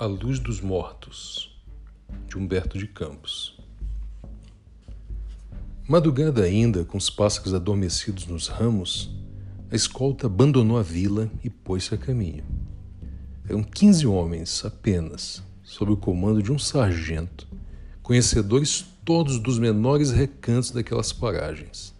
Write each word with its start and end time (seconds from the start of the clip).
A 0.00 0.06
Luz 0.06 0.38
dos 0.38 0.62
Mortos, 0.62 1.62
de 2.26 2.38
Humberto 2.38 2.78
de 2.78 2.86
Campos. 2.86 3.60
Madrugada 5.86 6.42
ainda, 6.42 6.86
com 6.86 6.96
os 6.96 7.10
pássaros 7.10 7.52
adormecidos 7.52 8.26
nos 8.26 8.48
ramos, 8.48 9.14
a 9.70 9.76
escolta 9.76 10.24
abandonou 10.24 10.78
a 10.78 10.82
vila 10.82 11.30
e 11.44 11.50
pôs-se 11.50 11.94
a 11.94 11.98
caminho. 11.98 12.42
Eram 13.46 13.62
quinze 13.62 14.06
homens 14.06 14.64
apenas, 14.64 15.42
sob 15.62 15.92
o 15.92 15.98
comando 15.98 16.42
de 16.42 16.50
um 16.50 16.58
sargento, 16.58 17.46
conhecedores 18.02 18.86
todos 19.04 19.38
dos 19.38 19.58
menores 19.58 20.12
recantos 20.12 20.70
daquelas 20.70 21.12
paragens. 21.12 21.94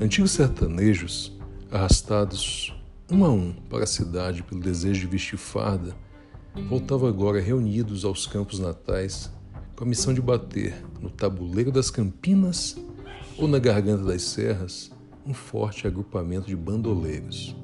Antigos 0.00 0.30
sertanejos, 0.30 1.32
arrastados 1.68 2.72
um 3.10 3.24
a 3.24 3.28
um 3.28 3.52
para 3.52 3.82
a 3.82 3.88
cidade 3.88 4.44
pelo 4.44 4.60
desejo 4.60 5.00
de 5.00 5.06
vestir 5.08 5.36
farda, 5.36 5.96
voltavam 6.68 7.08
agora 7.08 7.40
reunidos 7.40 8.04
aos 8.04 8.26
campos 8.26 8.58
natais 8.58 9.30
com 9.74 9.84
a 9.84 9.86
missão 9.86 10.12
de 10.12 10.20
bater 10.20 10.74
no 11.00 11.10
tabuleiro 11.10 11.72
das 11.72 11.90
campinas 11.90 12.76
ou 13.38 13.48
na 13.48 13.58
garganta 13.58 14.04
das 14.04 14.22
serras 14.22 14.90
um 15.26 15.32
forte 15.32 15.86
agrupamento 15.86 16.46
de 16.46 16.56
bandoleiros. 16.56 17.56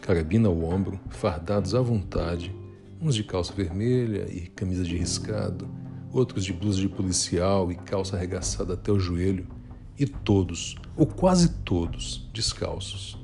Carabina 0.00 0.48
ao 0.48 0.62
ombro, 0.62 1.00
fardados 1.10 1.74
à 1.74 1.80
vontade, 1.80 2.54
uns 3.00 3.14
de 3.14 3.24
calça 3.24 3.52
vermelha 3.52 4.26
e 4.30 4.48
camisa 4.48 4.84
de 4.84 4.96
riscado, 4.96 5.68
outros 6.12 6.44
de 6.44 6.52
blusa 6.52 6.80
de 6.80 6.88
policial 6.88 7.72
e 7.72 7.76
calça 7.76 8.16
arregaçada 8.16 8.74
até 8.74 8.92
o 8.92 8.98
joelho, 8.98 9.46
e 9.98 10.06
todos, 10.06 10.76
ou 10.96 11.06
quase 11.06 11.50
todos, 11.64 12.28
descalços. 12.32 13.21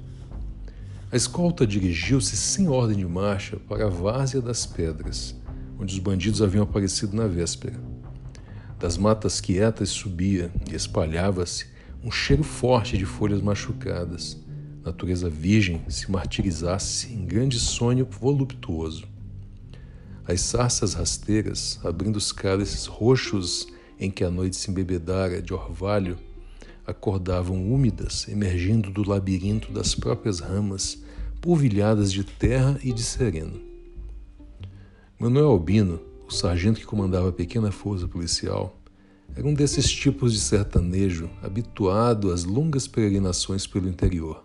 A 1.10 1.16
escolta 1.16 1.66
dirigiu-se 1.66 2.36
sem 2.36 2.68
ordem 2.68 2.98
de 2.98 3.06
marcha 3.06 3.56
para 3.56 3.86
a 3.86 3.88
várzea 3.88 4.42
das 4.42 4.66
pedras, 4.66 5.34
onde 5.78 5.94
os 5.94 5.98
bandidos 5.98 6.42
haviam 6.42 6.64
aparecido 6.64 7.16
na 7.16 7.26
véspera. 7.26 7.80
Das 8.78 8.98
matas 8.98 9.40
quietas 9.40 9.88
subia 9.88 10.52
e 10.70 10.74
espalhava-se 10.74 11.66
um 12.04 12.10
cheiro 12.10 12.44
forte 12.44 12.98
de 12.98 13.06
folhas 13.06 13.40
machucadas, 13.40 14.36
natureza 14.84 15.30
virgem 15.30 15.82
se 15.88 16.10
martirizasse 16.10 17.10
em 17.10 17.24
grande 17.24 17.58
sonho 17.58 18.04
voluptuoso. 18.04 19.08
As 20.26 20.42
sarças 20.42 20.92
rasteiras, 20.92 21.80
abrindo 21.82 22.16
os 22.16 22.32
cálices 22.32 22.84
roxos 22.84 23.66
em 23.98 24.10
que 24.10 24.22
a 24.22 24.30
noite 24.30 24.56
se 24.56 24.70
embebedara 24.70 25.40
de 25.40 25.54
orvalho, 25.54 26.18
acordavam 26.88 27.70
úmidas, 27.70 28.26
emergindo 28.28 28.90
do 28.90 29.06
labirinto 29.06 29.70
das 29.70 29.94
próprias 29.94 30.40
ramas, 30.40 31.02
polvilhadas 31.38 32.10
de 32.10 32.24
terra 32.24 32.80
e 32.82 32.94
de 32.94 33.02
sereno. 33.02 33.60
Manuel 35.18 35.50
Albino, 35.50 36.00
o 36.26 36.32
sargento 36.32 36.80
que 36.80 36.86
comandava 36.86 37.28
a 37.28 37.32
pequena 37.32 37.70
força 37.70 38.08
policial, 38.08 38.74
era 39.36 39.46
um 39.46 39.52
desses 39.52 39.92
tipos 39.92 40.32
de 40.32 40.40
sertanejo 40.40 41.28
habituado 41.42 42.32
às 42.32 42.44
longas 42.44 42.88
peregrinações 42.88 43.66
pelo 43.66 43.86
interior. 43.86 44.42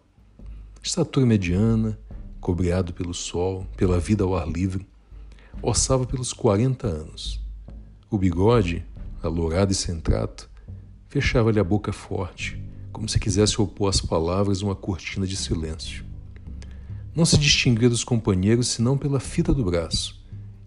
Estatura 0.83 1.25
mediana, 1.25 1.97
cobreado 2.41 2.91
pelo 2.93 3.13
sol, 3.13 3.65
pela 3.77 4.01
vida 4.01 4.25
ao 4.25 4.35
ar 4.35 4.49
livre, 4.49 4.85
orçava 5.61 6.05
pelos 6.05 6.33
40 6.33 6.87
anos. 6.87 7.39
O 8.11 8.17
bigode, 8.17 8.85
alourado 9.23 9.71
e 9.71 9.75
sem 9.75 9.97
trato, 10.01 10.51
Fechava-lhe 11.13 11.59
a 11.59 11.63
boca 11.63 11.93
forte, 11.93 12.59
como 12.91 13.07
se 13.07 13.19
quisesse 13.19 13.61
opor 13.61 13.87
às 13.87 14.01
palavras 14.01 14.63
uma 14.63 14.73
cortina 14.73 15.27
de 15.27 15.37
silêncio. 15.37 16.03
Não 17.15 17.23
se 17.23 17.37
distinguia 17.37 17.87
dos 17.87 18.03
companheiros 18.03 18.69
senão 18.69 18.97
pela 18.97 19.19
fita 19.19 19.53
do 19.53 19.63
braço, 19.63 20.19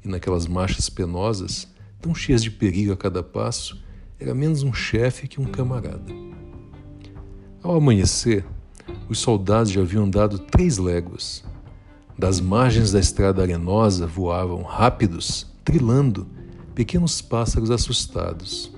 e 0.05 0.09
naquelas 0.09 0.47
marchas 0.47 0.89
penosas, 0.89 1.67
tão 2.01 2.15
cheias 2.15 2.45
de 2.45 2.53
perigo 2.53 2.93
a 2.93 2.97
cada 2.97 3.25
passo, 3.25 3.83
era 4.21 4.37
menos 4.37 4.63
um 4.63 4.73
chefe 4.73 5.27
que 5.27 5.41
um 5.41 5.47
camarada. 5.47 6.13
Ao 7.61 7.75
amanhecer, 7.75 8.45
os 9.09 9.19
soldados 9.19 9.73
já 9.73 9.81
haviam 9.81 10.05
andado 10.05 10.39
três 10.39 10.79
léguas. 10.79 11.43
Das 12.17 12.41
margens 12.41 12.93
da 12.93 13.01
estrada 13.01 13.43
arenosa 13.43 14.07
voavam, 14.07 14.63
rápidos, 14.63 15.45
trilando, 15.65 16.25
pequenos 16.73 17.21
pássaros 17.21 17.69
assustados. 17.69 18.76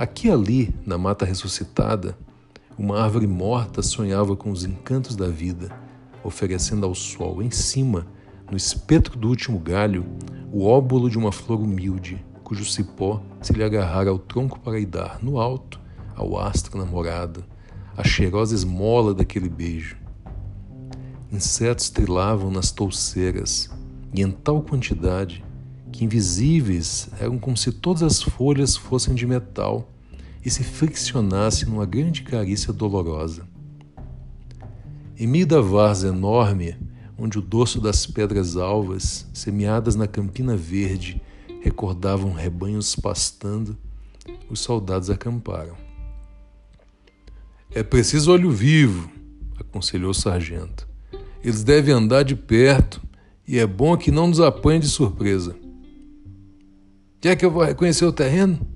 Aqui 0.00 0.28
e 0.28 0.30
ali, 0.30 0.74
na 0.86 0.96
mata 0.96 1.26
ressuscitada, 1.26 2.16
uma 2.78 2.98
árvore 3.02 3.26
morta 3.26 3.82
sonhava 3.82 4.34
com 4.34 4.50
os 4.50 4.64
encantos 4.64 5.14
da 5.14 5.28
vida, 5.28 5.70
oferecendo 6.24 6.86
ao 6.86 6.94
sol, 6.94 7.42
em 7.42 7.50
cima, 7.50 8.06
no 8.50 8.56
espectro 8.56 9.18
do 9.18 9.28
último 9.28 9.58
galho, 9.58 10.06
o 10.50 10.64
óbolo 10.64 11.10
de 11.10 11.18
uma 11.18 11.30
flor 11.30 11.60
humilde, 11.60 12.24
cujo 12.42 12.64
cipó 12.64 13.22
se 13.42 13.52
lhe 13.52 13.62
agarrara 13.62 14.08
ao 14.08 14.18
tronco 14.18 14.58
para 14.60 14.82
dar, 14.86 15.22
no 15.22 15.38
alto, 15.38 15.78
ao 16.16 16.38
astro 16.38 16.78
namorado, 16.78 17.44
a 17.94 18.02
cheirosa 18.02 18.54
esmola 18.54 19.12
daquele 19.12 19.50
beijo. 19.50 19.98
Insetos 21.30 21.90
trilavam 21.90 22.50
nas 22.50 22.70
touceiras, 22.70 23.68
e 24.14 24.22
em 24.22 24.30
tal 24.30 24.62
quantidade 24.62 25.44
que 25.92 26.04
invisíveis 26.04 27.08
eram 27.18 27.38
como 27.38 27.56
se 27.56 27.72
todas 27.72 28.02
as 28.02 28.22
folhas 28.22 28.76
fossem 28.76 29.14
de 29.14 29.26
metal 29.26 29.90
e 30.44 30.50
se 30.50 30.64
friccionassem 30.64 31.68
numa 31.68 31.84
grande 31.84 32.22
carícia 32.22 32.72
dolorosa. 32.72 33.46
Em 35.18 35.26
meio 35.26 35.46
da 35.46 35.60
várzea 35.60 36.08
enorme, 36.08 36.76
onde 37.18 37.38
o 37.38 37.42
dorso 37.42 37.80
das 37.80 38.06
pedras 38.06 38.56
alvas, 38.56 39.26
semeadas 39.34 39.94
na 39.94 40.06
campina 40.06 40.56
verde, 40.56 41.20
recordavam 41.60 42.32
rebanhos 42.32 42.96
pastando, 42.96 43.76
os 44.48 44.60
soldados 44.60 45.10
acamparam. 45.10 45.76
É 47.72 47.82
preciso 47.82 48.32
olho 48.32 48.50
vivo, 48.50 49.10
aconselhou 49.58 50.10
o 50.10 50.14
sargento. 50.14 50.88
Eles 51.44 51.62
devem 51.62 51.94
andar 51.94 52.22
de 52.22 52.34
perto 52.34 53.00
e 53.46 53.58
é 53.58 53.66
bom 53.66 53.96
que 53.96 54.10
não 54.10 54.26
nos 54.26 54.40
apanhem 54.40 54.80
de 54.80 54.88
surpresa. 54.88 55.54
Quer 57.20 57.36
que 57.36 57.44
eu 57.44 57.50
vá 57.50 57.66
reconhecer 57.66 58.06
o 58.06 58.12
terreno? 58.12 58.66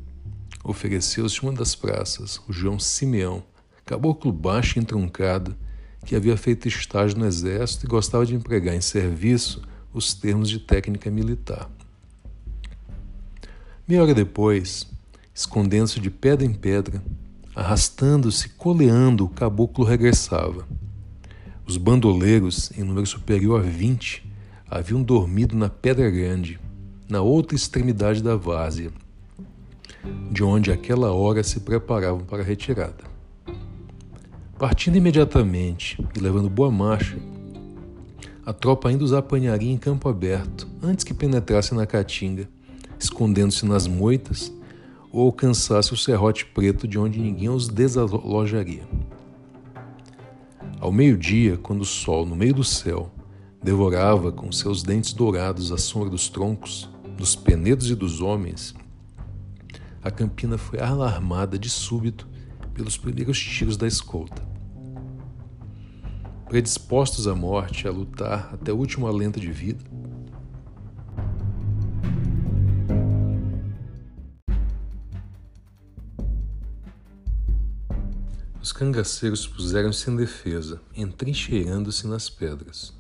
Ofereceu-se 0.63 1.41
uma 1.41 1.53
das 1.53 1.75
praças, 1.75 2.39
o 2.47 2.53
João 2.53 2.79
Simeão, 2.79 3.43
caboclo 3.87 4.31
baixo 4.31 4.79
e 4.79 4.83
entroncado, 4.83 5.57
que 6.05 6.15
havia 6.15 6.37
feito 6.37 6.69
estágio 6.69 7.17
no 7.17 7.25
exército 7.25 7.87
e 7.87 7.89
gostava 7.89 8.27
de 8.27 8.35
empregar 8.35 8.75
em 8.75 8.83
serviço 8.83 9.63
os 9.95 10.13
termos 10.13 10.51
de 10.51 10.59
técnica 10.59 11.11
militar. 11.11 11.71
Meia 13.89 14.03
hora 14.03 14.15
depois, 14.15 14.87
escondendo-se 15.35 15.99
de 15.99 16.11
pedra 16.11 16.45
em 16.45 16.53
pedra, 16.53 17.03
arrastando-se, 17.57 18.51
coleando, 18.51 19.25
o 19.25 19.31
caboclo 19.31 19.87
regressava. 19.87 20.69
Os 21.67 21.79
bandoleiros, 21.79 22.71
em 22.77 22.85
número 22.85 23.07
superior 23.07 23.61
a 23.61 23.63
vinte, 23.63 24.23
haviam 24.69 25.03
dormido 25.03 25.57
na 25.57 25.71
Pedra 25.71 26.11
Grande, 26.11 26.61
na 27.09 27.21
outra 27.21 27.57
extremidade 27.57 28.23
da 28.23 28.37
várzea, 28.37 28.91
de 30.31 30.43
onde 30.43 30.73
aquela 30.73 31.13
hora 31.13 31.43
se 31.43 31.61
preparavam 31.61 32.25
para 32.25 32.43
a 32.43 32.45
retirada. 32.45 33.05
Partindo 34.59 34.97
imediatamente 34.97 36.03
e 36.17 36.21
levando 36.21 36.49
boa 36.49 36.71
marcha, 36.71 37.19
a 38.47 38.53
tropa 38.53 38.89
ainda 38.89 39.05
os 39.05 39.13
apanharia 39.13 39.73
em 39.73 39.79
campo 39.79 40.09
aberto 40.09 40.69
antes 40.83 41.05
que 41.05 41.15
penetrasse 41.15 41.75
na 41.75 41.87
caatinga, 41.87 42.49
escondendo-se 42.99 43.65
nas 43.67 43.87
moitas 43.87 44.53
ou 45.11 45.27
alcançasse 45.27 45.93
o 45.93 45.97
serrote 45.97 46.45
preto 46.47 46.87
de 46.87 46.99
onde 46.99 47.19
ninguém 47.19 47.49
os 47.49 47.69
desalojaria. 47.69 48.83
Ao 50.79 50.93
meio-dia, 50.93 51.57
quando 51.57 51.81
o 51.81 51.87
sol, 51.87 52.27
no 52.27 52.37
meio 52.37 52.55
do 52.55 52.65
céu, 52.65 53.11
devorava 53.63 54.31
com 54.31 54.53
seus 54.53 54.83
dentes 54.83 55.15
dourados 55.15 55.73
a 55.73 55.79
sombra 55.79 56.11
dos 56.11 56.29
troncos, 56.29 56.91
dos 57.17 57.37
penedos 57.37 57.91
e 57.91 57.95
dos 57.95 58.21
homens, 58.21 58.75
a 60.03 60.11
campina 60.11 60.59
foi 60.59 60.81
alarmada 60.81 61.59
de 61.59 61.71
súbito 61.71 62.29
pelos 62.75 62.97
primeiros 62.99 63.39
tiros 63.39 63.77
da 63.77 63.87
escolta. 63.87 64.43
Predispostos 66.47 67.27
à 67.27 67.35
morte, 67.35 67.89
a 67.89 67.91
lutar 67.91 68.51
até 68.53 68.73
o 68.73 68.77
último 68.77 69.07
alento 69.07 69.41
de 69.41 69.51
vida, 69.51 69.83
os 78.61 78.73
cangaceiros 78.73 79.47
puseram-se 79.47 80.11
em 80.11 80.17
defesa, 80.17 80.81
entrincheirando-se 80.95 82.07
nas 82.07 82.29
pedras. 82.29 82.93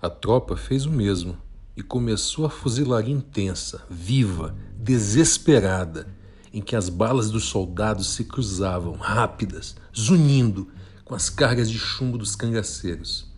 A 0.00 0.10
tropa 0.10 0.56
fez 0.56 0.84
o 0.84 0.90
mesmo 0.90 1.36
e 1.78 1.82
começou 1.82 2.44
a 2.44 2.50
fuzilaria 2.50 3.14
intensa, 3.14 3.84
viva, 3.88 4.52
desesperada, 4.76 6.08
em 6.52 6.60
que 6.60 6.74
as 6.74 6.88
balas 6.88 7.30
dos 7.30 7.44
soldados 7.44 8.14
se 8.14 8.24
cruzavam, 8.24 8.94
rápidas, 8.94 9.76
zunindo 9.96 10.66
com 11.04 11.14
as 11.14 11.30
cargas 11.30 11.70
de 11.70 11.78
chumbo 11.78 12.18
dos 12.18 12.34
cangaceiros. 12.34 13.32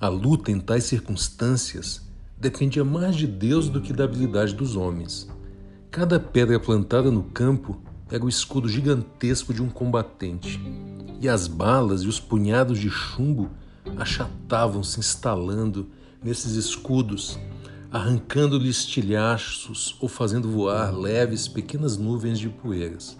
A 0.00 0.08
luta 0.08 0.50
em 0.50 0.58
tais 0.58 0.82
circunstâncias 0.82 2.02
dependia 2.36 2.84
mais 2.84 3.14
de 3.14 3.28
Deus 3.28 3.68
do 3.68 3.80
que 3.80 3.92
da 3.92 4.02
habilidade 4.02 4.52
dos 4.52 4.74
homens. 4.74 5.28
Cada 5.88 6.18
pedra 6.18 6.58
plantada 6.58 7.12
no 7.12 7.22
campo 7.22 7.80
era 8.10 8.24
o 8.24 8.28
escudo 8.28 8.68
gigantesco 8.68 9.54
de 9.54 9.62
um 9.62 9.68
combatente, 9.68 10.60
e 11.20 11.28
as 11.28 11.46
balas 11.46 12.02
e 12.02 12.08
os 12.08 12.18
punhados 12.18 12.80
de 12.80 12.90
chumbo 12.90 13.48
achatavam-se 13.96 14.98
instalando 14.98 15.88
nesses 16.22 16.54
escudos, 16.54 17.38
arrancando-lhes 17.90 18.78
estilhaços 18.78 19.96
ou 20.00 20.08
fazendo 20.08 20.48
voar 20.48 20.94
leves 20.94 21.48
pequenas 21.48 21.96
nuvens 21.96 22.38
de 22.38 22.48
poeiras. 22.48 23.18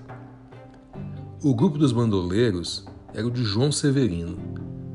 O 1.42 1.54
grupo 1.54 1.78
dos 1.78 1.92
bandoleiros 1.92 2.84
era 3.14 3.26
o 3.26 3.30
de 3.30 3.42
João 3.42 3.72
Severino, 3.72 4.36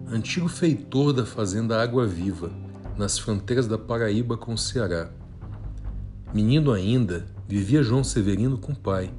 antigo 0.08 0.48
feitor 0.48 1.12
da 1.12 1.26
fazenda 1.26 1.82
Água 1.82 2.06
Viva, 2.06 2.52
nas 2.98 3.18
fronteiras 3.18 3.68
da 3.68 3.78
Paraíba 3.78 4.38
com 4.38 4.54
o 4.54 4.58
Ceará. 4.58 5.10
Menino 6.34 6.72
ainda, 6.72 7.26
vivia 7.48 7.84
João 7.84 8.04
Severino 8.04 8.58
com 8.58 8.72
o 8.72 8.76
pai, 8.76 9.12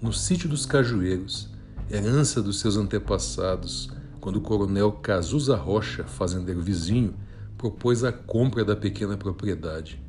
no 0.00 0.12
sítio 0.12 0.48
dos 0.48 0.64
Cajueiros, 0.64 1.48
herança 1.90 2.42
dos 2.42 2.58
seus 2.58 2.76
antepassados, 2.76 3.90
quando 4.20 4.36
o 4.36 4.40
coronel 4.40 4.92
Cazuza 4.92 5.56
Rocha, 5.56 6.04
fazendeiro 6.04 6.60
vizinho, 6.60 7.14
propôs 7.60 8.02
a 8.04 8.10
compra 8.10 8.64
da 8.64 8.74
pequena 8.74 9.18
propriedade. 9.18 10.02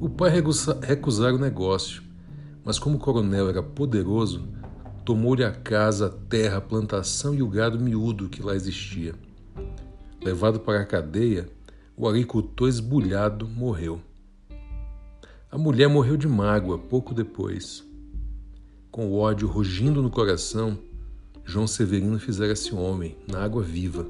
O 0.00 0.08
pai 0.08 0.30
recusara 0.30 1.34
o 1.34 1.38
negócio, 1.38 2.00
mas 2.64 2.78
como 2.78 2.94
o 2.94 3.00
coronel 3.00 3.48
era 3.48 3.60
poderoso, 3.60 4.46
tomou-lhe 5.04 5.42
a 5.42 5.50
casa, 5.50 6.06
a 6.06 6.10
terra, 6.10 6.58
a 6.58 6.60
plantação 6.60 7.34
e 7.34 7.42
o 7.42 7.48
gado 7.48 7.80
miúdo 7.80 8.28
que 8.28 8.40
lá 8.40 8.54
existia. 8.54 9.16
Levado 10.22 10.60
para 10.60 10.80
a 10.80 10.86
cadeia, 10.86 11.48
o 11.96 12.06
agricultor 12.06 12.68
esbulhado 12.68 13.48
morreu. 13.48 14.00
A 15.50 15.58
mulher 15.58 15.88
morreu 15.88 16.16
de 16.16 16.28
mágoa 16.28 16.78
pouco 16.78 17.12
depois. 17.12 17.84
Com 18.92 19.08
o 19.08 19.18
ódio 19.18 19.48
rugindo 19.48 20.00
no 20.00 20.08
coração, 20.08 20.78
João 21.44 21.66
Severino 21.66 22.20
fizera-se 22.20 22.72
homem, 22.72 23.16
na 23.26 23.42
água 23.42 23.60
viva, 23.60 24.06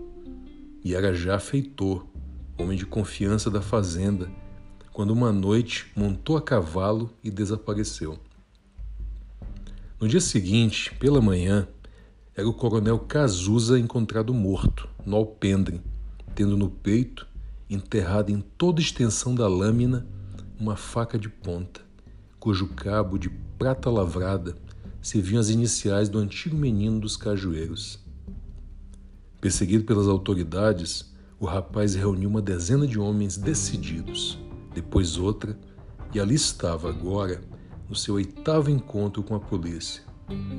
e 0.85 0.95
era 0.95 1.15
já 1.15 1.39
feitor, 1.39 2.07
homem 2.57 2.77
de 2.77 2.87
confiança 2.87 3.51
da 3.51 3.61
fazenda, 3.61 4.31
quando 4.93 5.11
uma 5.11 5.33
noite 5.33 5.91
montou 5.97 6.37
a 6.37 6.43
cavalo 6.43 7.11
e 7.23 7.31
desapareceu. 7.31 8.19
No 10.01 10.09
dia 10.09 10.21
seguinte, 10.21 10.95
pela 10.97 11.21
manhã, 11.21 11.67
era 12.37 12.49
o 12.49 12.55
coronel 12.55 12.99
Cazuza 12.99 13.79
encontrado 13.79 14.35
morto, 14.35 14.89
no 15.05 15.17
alpendre, 15.17 15.81
tendo 16.35 16.57
no 16.57 16.69
peito, 16.69 17.27
enterrado 17.69 18.31
em 18.31 18.41
toda 18.41 18.81
a 18.81 18.83
extensão 18.83 19.35
da 19.35 19.49
lâmina, 19.49 20.07
uma 20.59 20.77
faca 20.77 21.19
de 21.19 21.29
ponta, 21.29 21.81
cujo 22.39 22.69
cabo 22.69 23.19
de 23.19 23.31
prata 23.59 23.91
lavrada 23.91 24.55
serviam 25.01 25.41
as 25.41 25.49
iniciais 25.49 26.09
do 26.09 26.19
antigo 26.19 26.57
menino 26.57 27.01
dos 27.01 27.17
cajueiros. 27.17 27.99
Perseguido 29.41 29.85
pelas 29.85 30.09
autoridades, 30.09 31.14
o 31.45 31.47
rapaz 31.47 31.95
reuniu 31.95 32.31
uma 32.31 32.41
dezena 32.41 32.87
de 32.87 32.99
homens 32.99 33.37
decididos, 33.37 34.39
depois 34.75 35.19
outra, 35.19 35.59
e 36.15 36.19
ali 36.19 36.35
estava 36.35 36.89
agora, 36.89 37.43
no 37.87 37.95
seu 37.95 38.15
oitavo 38.15 38.71
encontro 38.71 39.23
com 39.23 39.35
a 39.35 39.41
polícia, 39.41 40.03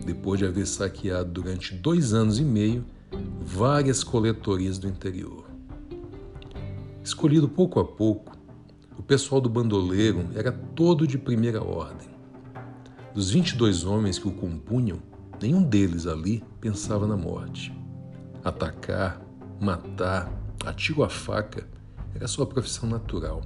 depois 0.05 0.37
de 0.37 0.45
haver 0.45 0.67
saqueado 0.67 1.31
durante 1.31 1.73
dois 1.73 2.13
anos 2.13 2.37
e 2.37 2.43
meio 2.43 2.85
várias 3.41 4.03
coletorias 4.03 4.77
do 4.77 4.87
interior. 4.87 5.49
Escolhido 7.03 7.49
pouco 7.49 7.79
a 7.79 7.85
pouco, 7.85 8.37
o 8.95 9.01
pessoal 9.01 9.41
do 9.41 9.49
bandoleiro 9.49 10.29
era 10.35 10.51
todo 10.51 11.07
de 11.07 11.17
primeira 11.17 11.63
ordem. 11.63 12.09
Dos 13.11 13.31
22 13.31 13.85
homens 13.85 14.19
que 14.19 14.27
o 14.27 14.31
compunham, 14.31 14.99
nenhum 15.41 15.63
deles 15.63 16.05
ali 16.05 16.43
pensava 16.61 17.07
na 17.07 17.17
morte. 17.17 17.75
Atacar, 18.43 19.19
matar, 19.59 20.44
a 20.63 20.73
tiro 20.73 21.03
a 21.03 21.09
faca 21.09 21.67
era 22.13 22.27
sua 22.27 22.45
profissão 22.45 22.87
natural. 22.87 23.41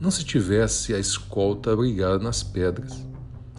Não 0.00 0.10
se 0.10 0.24
tivesse 0.24 0.94
a 0.94 0.98
escolta 0.98 1.72
abrigada 1.72 2.18
nas 2.18 2.42
pedras 2.42 3.06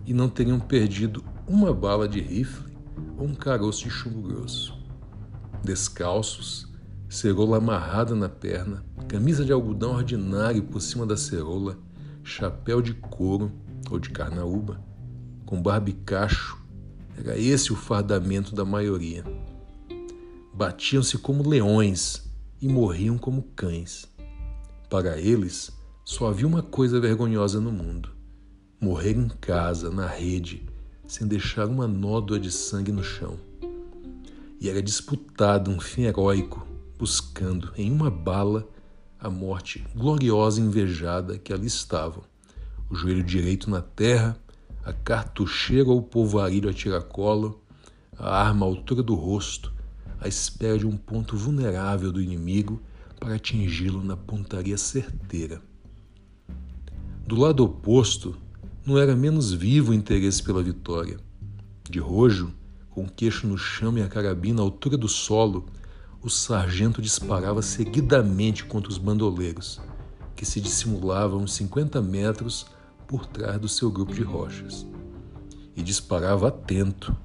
e 0.05 0.13
não 0.13 0.27
teriam 0.27 0.59
perdido 0.59 1.23
uma 1.47 1.73
bala 1.73 2.07
de 2.07 2.19
rifle 2.19 2.75
ou 3.17 3.27
um 3.27 3.35
caroço 3.35 3.83
de 3.83 3.89
chumbo 3.89 4.21
grosso. 4.21 4.77
Descalços, 5.63 6.67
cerola 7.07 7.57
amarrada 7.57 8.15
na 8.15 8.27
perna, 8.27 8.83
camisa 9.07 9.45
de 9.45 9.51
algodão 9.51 9.95
ordinário 9.95 10.63
por 10.63 10.81
cima 10.81 11.05
da 11.05 11.15
cerola, 11.15 11.77
chapéu 12.23 12.81
de 12.81 12.93
couro 12.93 13.51
ou 13.89 13.99
de 13.99 14.09
carnaúba, 14.09 14.83
com 15.45 15.61
barbicacho, 15.61 16.57
era 17.17 17.37
esse 17.37 17.71
o 17.71 17.75
fardamento 17.75 18.55
da 18.55 18.65
maioria. 18.65 19.23
Batiam-se 20.53 21.17
como 21.17 21.47
leões 21.47 22.29
e 22.61 22.67
morriam 22.67 23.17
como 23.17 23.43
cães. 23.55 24.05
Para 24.89 25.19
eles, 25.19 25.71
só 26.03 26.27
havia 26.27 26.45
uma 26.45 26.61
coisa 26.61 26.99
vergonhosa 26.99 27.61
no 27.61 27.71
mundo: 27.71 28.09
morrer 28.79 29.15
em 29.15 29.29
casa, 29.29 29.89
na 29.89 30.07
rede, 30.07 30.65
sem 31.07 31.25
deixar 31.25 31.67
uma 31.67 31.87
nódoa 31.87 32.39
de 32.39 32.51
sangue 32.51 32.91
no 32.91 33.03
chão. 33.03 33.39
E 34.59 34.69
era 34.69 34.81
disputado 34.81 35.71
um 35.71 35.79
fim 35.79 36.03
heróico 36.03 36.67
buscando 36.99 37.71
em 37.75 37.91
uma 37.91 38.11
bala 38.11 38.67
a 39.19 39.29
morte 39.29 39.83
gloriosa 39.95 40.59
e 40.59 40.63
invejada 40.63 41.37
que 41.37 41.53
ali 41.53 41.67
estavam, 41.67 42.23
o 42.89 42.95
joelho 42.95 43.23
direito 43.23 43.69
na 43.69 43.81
terra, 43.81 44.37
a 44.83 44.91
cartucheira 44.91 45.89
ou 45.89 46.01
polvarilho 46.01 46.69
a 46.69 46.73
tiracolo, 46.73 47.61
a 48.17 48.35
arma 48.35 48.65
à 48.65 48.69
altura 48.69 49.01
do 49.01 49.15
rosto, 49.15 49.70
à 50.21 50.27
espera 50.27 50.77
de 50.77 50.85
um 50.85 50.95
ponto 50.95 51.35
vulnerável 51.35 52.11
do 52.11 52.21
inimigo 52.21 52.79
para 53.19 53.35
atingi-lo 53.35 54.03
na 54.03 54.15
pontaria 54.15 54.77
certeira. 54.77 55.59
Do 57.25 57.35
lado 57.35 57.63
oposto, 57.63 58.37
não 58.85 58.99
era 58.99 59.15
menos 59.15 59.51
vivo 59.51 59.91
o 59.91 59.93
interesse 59.95 60.43
pela 60.43 60.61
vitória. 60.61 61.19
De 61.89 61.99
rojo, 61.99 62.53
com 62.91 63.03
o 63.03 63.09
queixo 63.09 63.47
no 63.47 63.57
chão 63.57 63.97
e 63.97 64.01
a 64.03 64.07
carabina 64.07 64.61
à 64.61 64.63
altura 64.63 64.95
do 64.95 65.07
solo, 65.07 65.65
o 66.21 66.29
sargento 66.29 67.01
disparava 67.01 67.63
seguidamente 67.63 68.63
contra 68.63 68.91
os 68.91 68.99
bandoleiros, 68.99 69.81
que 70.35 70.45
se 70.45 70.61
dissimulavam 70.61 71.41
uns 71.41 71.53
50 71.53 71.99
metros 71.99 72.67
por 73.07 73.25
trás 73.25 73.59
do 73.59 73.67
seu 73.67 73.89
grupo 73.89 74.13
de 74.13 74.21
rochas. 74.21 74.85
E 75.75 75.81
disparava 75.81 76.49
atento, 76.49 77.15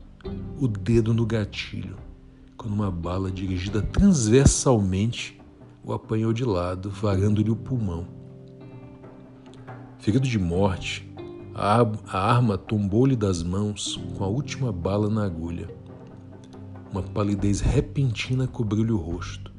o 0.59 0.67
dedo 0.67 1.13
no 1.13 1.27
gatilho, 1.27 2.06
quando 2.67 2.75
uma 2.75 2.91
bala 2.91 3.31
dirigida 3.31 3.81
transversalmente 3.81 5.41
o 5.85 5.93
apanhou 5.93 6.33
de 6.33 6.45
lado, 6.45 6.91
varando-lhe 6.91 7.49
o 7.49 7.55
pulmão. 7.55 8.09
Ferido 10.01 10.27
de 10.27 10.37
morte, 10.37 11.09
a 11.55 12.19
arma 12.19 12.59
tombou-lhe 12.59 13.15
das 13.15 13.41
mãos 13.41 13.97
com 14.17 14.25
a 14.25 14.27
última 14.27 14.73
bala 14.73 15.09
na 15.09 15.25
agulha. 15.25 15.69
Uma 16.91 17.05
palidez 17.05 17.61
repentina 17.61 18.49
cobriu-lhe 18.49 18.91
o 18.91 18.97
rosto, 18.97 19.53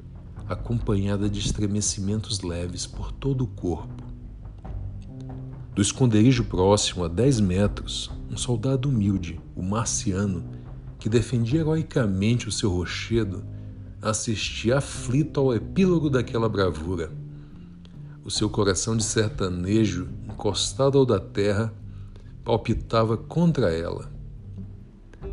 acompanhada 0.46 1.30
de 1.30 1.40
estremecimentos 1.40 2.42
leves 2.42 2.86
por 2.86 3.14
todo 3.14 3.46
o 3.46 3.48
corpo. 3.48 4.04
Do 5.74 5.82
esconderijo 5.82 6.44
próximo, 6.44 7.06
a 7.06 7.08
dez 7.08 7.40
metros, 7.40 8.12
um 8.30 8.36
soldado 8.36 8.90
humilde, 8.90 9.40
o 9.56 9.62
marciano, 9.64 10.57
que 11.00 11.10
defendia 11.10 11.60
heroicamente 11.60 12.48
o 12.48 12.52
seu 12.52 12.70
rochedo, 12.70 13.44
assistia 14.02 14.78
aflito 14.78 15.40
ao 15.40 15.54
epílogo 15.54 16.10
daquela 16.10 16.50
bravura. 16.50 17.12
O 18.24 18.32
seu 18.32 18.50
coração 18.50 18.96
de 18.96 19.04
sertanejo, 19.04 20.10
encostado 20.28 20.98
ao 20.98 21.06
da 21.06 21.20
terra, 21.20 21.74
palpitava 22.44 23.18
contra 23.18 23.72
ela 23.72 24.18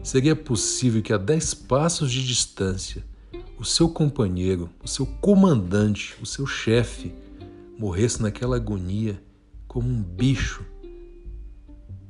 Seria 0.03 0.37
possível 0.37 1.01
que 1.03 1.13
a 1.13 1.17
dez 1.17 1.55
passos 1.55 2.13
de 2.13 2.27
distância 2.27 3.05
o 3.59 3.65
seu 3.65 3.89
companheiro, 3.89 4.69
o 4.83 4.89
seu 4.89 5.07
comandante, 5.07 6.15
o 6.21 6.27
seu 6.27 6.47
chefe 6.47 7.15
morresse 7.79 8.21
naquela 8.21 8.57
agonia 8.57 9.23
como 9.67 9.89
um 9.89 10.03
bicho, 10.03 10.67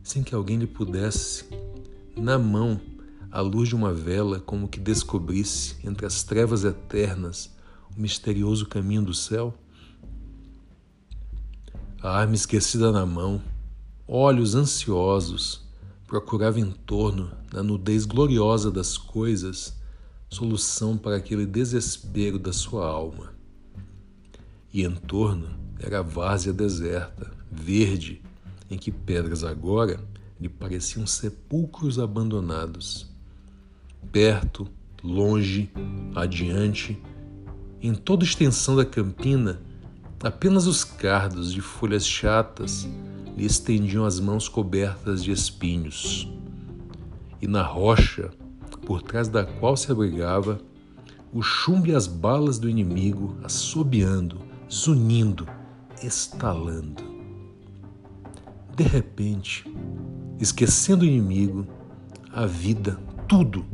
sem 0.03 0.23
que 0.23 0.35
alguém 0.35 0.57
lhe 0.57 0.67
pudesse, 0.67 1.45
na 2.17 2.39
mão, 2.39 2.81
à 3.35 3.41
luz 3.41 3.69
de 3.69 3.75
uma 3.75 3.93
vela, 3.93 4.39
como 4.39 4.69
que 4.69 4.79
descobrisse 4.79 5.75
entre 5.83 6.07
as 6.07 6.23
trevas 6.23 6.63
eternas 6.63 7.53
o 7.97 8.01
misterioso 8.01 8.65
caminho 8.65 9.03
do 9.03 9.13
céu? 9.13 9.53
A 12.01 12.11
arma 12.11 12.37
esquecida 12.37 12.93
na 12.93 13.05
mão, 13.05 13.43
olhos 14.07 14.55
ansiosos, 14.55 15.67
procurava 16.07 16.61
em 16.61 16.71
torno, 16.71 17.33
na 17.53 17.61
nudez 17.61 18.05
gloriosa 18.05 18.71
das 18.71 18.97
coisas, 18.97 19.77
solução 20.31 20.97
para 20.97 21.17
aquele 21.17 21.45
desespero 21.45 22.39
da 22.39 22.53
sua 22.53 22.87
alma. 22.87 23.35
E 24.73 24.85
em 24.85 24.95
torno, 24.95 25.49
era 25.81 25.99
a 25.99 26.03
várzea 26.03 26.53
deserta, 26.53 27.33
verde, 27.51 28.23
em 28.71 28.79
que 28.79 28.93
pedras 28.93 29.43
agora 29.43 29.99
lhe 30.41 30.49
pareciam 30.49 31.05
sepulcros 31.05 31.99
abandonados. 31.99 33.13
Perto, 34.13 34.67
longe, 35.03 35.71
adiante, 36.15 37.01
em 37.83 37.95
toda 37.95 38.25
a 38.25 38.27
extensão 38.27 38.77
da 38.77 38.85
campina, 38.85 39.61
apenas 40.23 40.67
os 40.67 40.85
cardos 40.85 41.53
de 41.53 41.61
folhas 41.61 42.07
chatas 42.07 42.89
lhe 43.37 43.45
estendiam 43.45 44.05
as 44.07 44.19
mãos 44.21 44.49
cobertas 44.49 45.23
de 45.23 45.31
espinhos. 45.33 46.31
E 47.43 47.47
na 47.47 47.63
rocha, 47.63 48.31
por 48.87 49.03
trás 49.03 49.29
da 49.29 49.45
qual 49.45 49.77
se 49.77 49.93
abrigava, 49.93 50.61
o 51.33 51.43
chumbo 51.43 51.89
e 51.89 51.95
as 51.95 52.07
balas 52.07 52.59
do 52.59 52.71
inimigo 52.71 53.37
assobiando, 53.43 54.39
zunindo, 54.71 55.47
estalando. 56.03 57.03
De 58.77 58.85
repente, 58.85 59.65
esquecendo 60.41 61.05
o 61.05 61.07
inimigo, 61.07 61.67
a 62.33 62.47
vida, 62.47 62.99
tudo, 63.29 63.65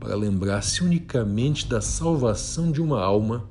para 0.00 0.16
lembrar-se 0.16 0.82
unicamente 0.82 1.68
da 1.68 1.82
salvação 1.82 2.72
de 2.72 2.80
uma 2.80 3.00
alma, 3.00 3.48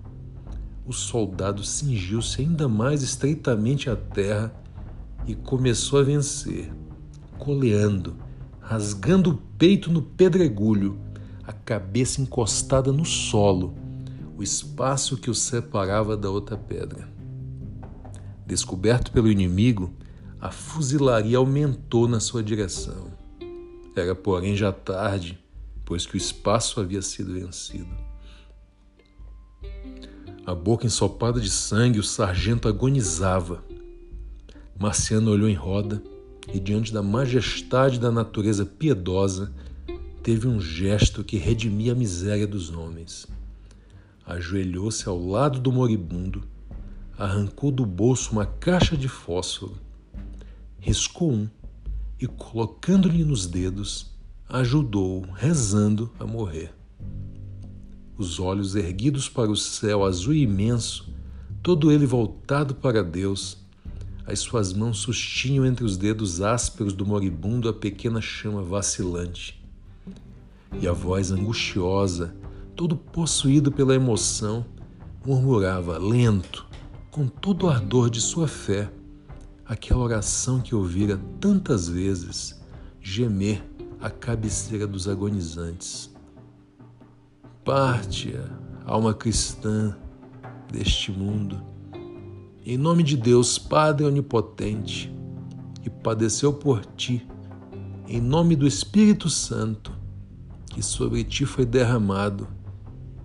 o 0.86 0.92
soldado 0.92 1.64
cingiu-se 1.64 2.42
ainda 2.42 2.68
mais 2.68 3.04
estreitamente 3.04 3.88
à 3.88 3.96
terra 3.96 4.52
e 5.28 5.36
começou 5.36 6.00
a 6.00 6.04
vencer, 6.04 6.74
coleando, 7.38 8.16
rasgando 8.60 9.30
o 9.30 9.38
peito 9.58 9.92
no 9.92 10.02
pedregulho, 10.02 11.00
a 11.46 11.54
cabeça 11.54 12.20
encostada 12.20 12.92
no 12.92 13.06
solo, 13.06 13.76
o 14.36 14.42
espaço 14.42 15.18
que 15.18 15.30
o 15.30 15.36
separava 15.36 16.18
da 16.18 16.32
outra 16.32 16.58
pedra. 16.58 17.08
Descoberto 18.48 19.12
pelo 19.12 19.30
inimigo, 19.30 19.94
a 20.42 20.50
fuzilaria 20.50 21.38
aumentou 21.38 22.08
na 22.08 22.20
sua 22.20 22.42
direção. 22.42 23.12
Era, 23.96 24.16
porém, 24.16 24.56
já 24.56 24.72
tarde, 24.72 25.38
pois 25.90 26.06
que 26.06 26.14
o 26.14 26.18
espaço 26.18 26.80
havia 26.80 27.02
sido 27.02 27.34
vencido. 27.34 27.90
A 30.46 30.54
boca 30.54 30.86
ensopada 30.86 31.42
de 31.42 31.50
sangue, 31.50 31.98
o 31.98 32.04
sargento 32.04 32.68
agonizava. 32.68 33.64
Marciano 34.78 35.32
olhou 35.32 35.50
em 35.50 35.56
roda 35.56 36.02
e, 36.54 36.60
diante 36.60 36.94
da 36.94 37.02
majestade 37.02 38.00
da 38.00 38.12
natureza 38.12 38.68
piedosa, 38.68 39.52
teve 40.22 40.48
um 40.48 40.62
gesto 40.62 41.24
que 41.24 41.38
redimia 41.38 41.94
a 41.94 41.96
miséria 41.96 42.46
dos 42.46 42.70
homens. 42.70 43.26
Ajoelhou-se 44.24 45.10
ao 45.10 45.20
lado 45.20 45.60
do 45.60 45.72
moribundo, 45.72 46.44
arrancou 47.18 47.72
do 47.72 47.84
bolso 47.84 48.32
uma 48.32 48.46
caixa 48.46 48.96
de 48.96 49.08
fósforo, 49.08 49.76
riscou 50.80 51.32
um 51.32 51.50
e, 52.20 52.28
colocando-lhe 52.28 53.24
nos 53.24 53.48
dedos, 53.48 54.09
ajudou-o, 54.50 55.32
rezando, 55.32 56.12
a 56.20 56.26
morrer. 56.26 56.74
Os 58.18 58.40
olhos 58.40 58.76
erguidos 58.76 59.30
para 59.30 59.52
o 59.52 59.56
céu 59.56 60.04
azul 60.04 60.34
imenso, 60.34 61.08
todo 61.62 61.92
ele 61.92 62.08
voltado 62.08 62.74
para 62.74 63.04
Deus, 63.04 63.60
as 64.26 64.40
suas 64.40 64.74
mãos 64.74 64.98
sustinham 64.98 65.66
entre 65.66 65.86
os 65.86 65.98
dedos 65.98 66.42
ásperos 66.42 66.94
do 66.94 67.06
moribundo 67.06 67.70
a 67.70 67.74
pequena 67.74 68.20
chama 68.22 68.64
vacilante. 68.64 69.64
E 70.82 70.88
a 70.88 70.94
voz 70.94 71.32
angustiosa, 71.32 72.36
todo 72.76 72.96
possuído 72.96 73.72
pela 73.72 73.94
emoção, 73.94 74.66
murmurava 75.24 75.98
lento, 76.00 76.66
com 77.12 77.28
todo 77.28 77.68
o 77.68 77.70
ardor 77.70 78.10
de 78.10 78.20
sua 78.20 78.48
fé, 78.48 78.92
aquela 79.64 80.02
oração 80.02 80.60
que 80.60 80.74
ouvira 80.74 81.20
tantas 81.40 81.88
vezes 81.88 82.60
gemer 83.00 83.64
à 84.02 84.10
cabeceira 84.10 84.88
dos 84.88 85.08
agonizantes. 85.08 86.14
Parte, 87.64 88.34
alma 88.86 89.14
cristã, 89.14 89.96
deste 90.72 91.12
mundo 91.12 91.70
em 92.72 92.78
nome 92.78 93.02
de 93.02 93.18
Deus, 93.18 93.58
Padre 93.58 94.06
Onipotente, 94.06 95.12
que 95.82 95.90
padeceu 95.90 96.54
por 96.54 96.86
ti, 96.86 97.26
em 98.08 98.22
nome 98.22 98.56
do 98.56 98.68
Espírito 98.68 99.28
Santo, 99.28 99.92
que 100.68 100.84
sobre 100.84 101.24
ti 101.24 101.48
foi 101.48 101.66
derramado, 101.66 102.48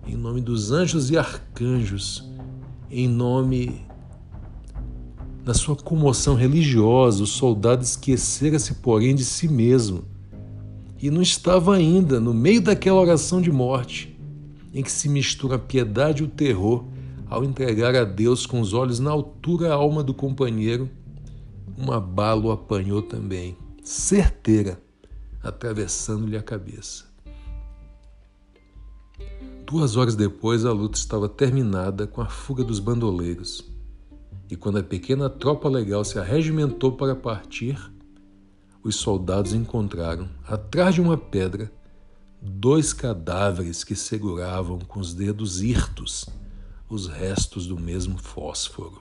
em 0.06 0.16
nome 0.16 0.40
dos 0.40 0.72
anjos 0.72 1.10
e 1.10 1.18
arcanjos, 1.18 2.26
em 2.90 3.06
nome 3.06 3.84
da 5.44 5.52
sua 5.52 5.76
comoção 5.76 6.34
religiosa, 6.34 7.22
o 7.22 7.26
soldado 7.26 7.82
esquecera-se, 7.82 8.76
porém, 8.76 9.14
de 9.14 9.26
si 9.26 9.46
mesmo 9.46 10.04
e 11.04 11.10
não 11.10 11.20
estava 11.20 11.76
ainda 11.76 12.18
no 12.18 12.32
meio 12.32 12.62
daquela 12.62 12.98
oração 12.98 13.38
de 13.38 13.52
morte, 13.52 14.18
em 14.72 14.82
que 14.82 14.90
se 14.90 15.06
mistura 15.06 15.56
a 15.56 15.58
piedade 15.58 16.22
e 16.22 16.24
o 16.24 16.30
terror 16.30 16.86
ao 17.28 17.44
entregar 17.44 17.94
a 17.94 18.04
Deus 18.04 18.46
com 18.46 18.58
os 18.58 18.72
olhos 18.72 19.00
na 19.00 19.10
altura 19.10 19.68
a 19.68 19.74
alma 19.74 20.02
do 20.02 20.14
companheiro, 20.14 20.88
uma 21.76 22.00
bala 22.00 22.46
o 22.46 22.50
apanhou 22.50 23.02
também, 23.02 23.54
certeira, 23.82 24.80
atravessando-lhe 25.42 26.38
a 26.38 26.42
cabeça. 26.42 27.04
Duas 29.66 29.98
horas 29.98 30.16
depois, 30.16 30.64
a 30.64 30.72
luta 30.72 30.96
estava 30.96 31.28
terminada 31.28 32.06
com 32.06 32.22
a 32.22 32.30
fuga 32.30 32.64
dos 32.64 32.80
bandoleiros. 32.80 33.70
E 34.50 34.56
quando 34.56 34.78
a 34.78 34.82
pequena 34.82 35.28
tropa 35.28 35.68
legal 35.68 36.02
se 36.02 36.18
arregimentou 36.18 36.92
para 36.92 37.14
partir, 37.14 37.92
os 38.84 38.96
soldados 38.96 39.54
encontraram, 39.54 40.28
atrás 40.46 40.94
de 40.94 41.00
uma 41.00 41.16
pedra, 41.16 41.72
dois 42.40 42.92
cadáveres 42.92 43.82
que 43.82 43.96
seguravam 43.96 44.78
com 44.78 45.00
os 45.00 45.14
dedos 45.14 45.62
hirtos 45.62 46.26
os 46.88 47.08
restos 47.08 47.66
do 47.66 47.80
mesmo 47.80 48.18
fósforo. 48.18 49.00